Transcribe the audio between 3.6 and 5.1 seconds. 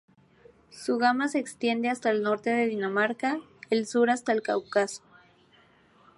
el sur hasta el Cáucaso.